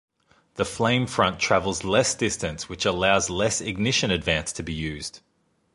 [0.55, 5.19] The flame front travels less distance which allows less ignition advance to be used.